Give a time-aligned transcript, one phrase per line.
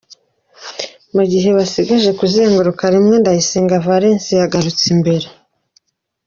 [1.15, 5.25] Mu gihe basigaje kuzenguruka rimwe, Ndayisenga Valens yagarutse imbere.